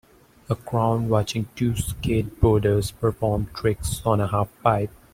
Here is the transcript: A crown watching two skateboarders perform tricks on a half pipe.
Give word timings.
A 0.49 0.55
crown 0.55 1.09
watching 1.09 1.47
two 1.55 1.73
skateboarders 1.73 2.91
perform 2.99 3.51
tricks 3.53 4.01
on 4.03 4.19
a 4.19 4.25
half 4.25 4.49
pipe. 4.63 4.89